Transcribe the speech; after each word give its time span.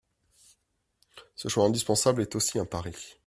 Ce 1.35 1.47
choix 1.47 1.65
indispensable 1.65 2.23
est 2.23 2.35
aussi 2.35 2.57
un 2.57 2.65
pari. 2.65 3.19